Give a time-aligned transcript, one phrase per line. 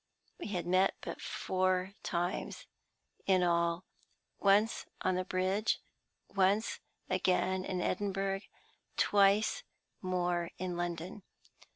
[0.39, 2.65] We had met but four times
[3.27, 3.85] in all;
[4.39, 5.79] once on the bridge,
[6.29, 8.41] once again in Edinburgh,
[8.97, 9.61] twice
[10.01, 11.21] more in London.